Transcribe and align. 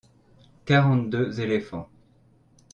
quarante 0.65 1.11
deux 1.11 1.41
éléphants. 1.41 1.87